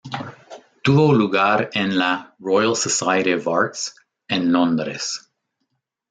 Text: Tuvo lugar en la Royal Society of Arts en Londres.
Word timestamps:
Tuvo 0.87 1.13
lugar 1.13 1.69
en 1.73 1.95
la 1.99 2.33
Royal 2.39 2.75
Society 2.75 3.33
of 3.35 3.47
Arts 3.47 3.93
en 4.27 4.51
Londres. 4.51 5.29